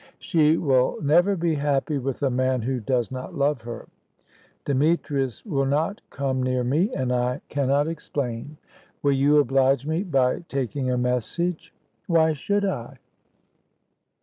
"She 0.17 0.57
will 0.57 0.97
never 1.03 1.35
be 1.35 1.53
happy 1.53 1.99
with 1.99 2.23
a 2.23 2.29
man 2.31 2.63
who 2.63 2.79
does 2.79 3.11
not 3.11 3.35
love 3.35 3.61
her. 3.61 3.87
Demetrius 4.65 5.45
will 5.45 5.67
not 5.67 6.01
come 6.09 6.41
near 6.41 6.63
me, 6.63 6.91
and 6.95 7.11
I 7.11 7.41
cannot 7.49 7.87
explain. 7.87 8.57
Will 9.03 9.11
you 9.11 9.37
oblige 9.37 9.85
me 9.85 10.01
by 10.01 10.39
taking 10.49 10.89
a 10.89 10.97
message?" 10.97 11.71
"Why 12.07 12.33
should 12.33 12.65
I?" 12.65 12.97